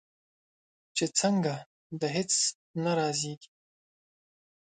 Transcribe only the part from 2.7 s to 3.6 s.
نه رازیږې